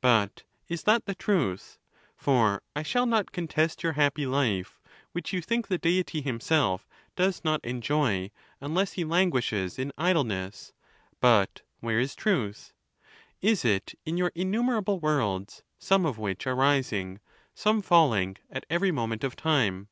But 0.00 0.42
is 0.66 0.82
that 0.82 1.06
the 1.06 1.14
truth? 1.14 1.78
for 2.16 2.60
I 2.74 2.82
shall 2.82 3.06
not 3.06 3.30
contest 3.30 3.84
your 3.84 3.92
happy 3.92 4.26
life, 4.26 4.80
which 5.12 5.32
you 5.32 5.40
think 5.40 5.68
the 5.68 5.78
Deity 5.78 6.20
himself 6.20 6.88
does 7.14 7.44
not 7.44 7.64
enjoy 7.64 8.32
unless 8.60 8.94
he 8.94 9.04
languish 9.04 9.52
es 9.52 9.78
in 9.78 9.92
idleness. 9.96 10.72
But 11.20 11.60
where 11.78 12.00
is 12.00 12.16
truth? 12.16 12.72
Is 13.40 13.64
it 13.64 13.96
in 14.04 14.16
your 14.16 14.32
innu 14.32 14.64
merable 14.64 14.98
worlds, 15.00 15.62
some 15.78 16.04
of 16.04 16.18
which 16.18 16.48
are 16.48 16.56
rising, 16.56 17.20
some 17.54 17.80
falling, 17.80 18.38
at 18.50 18.66
every 18.68 18.90
moment 18.90 19.22
of 19.22 19.36
time 19.36 19.86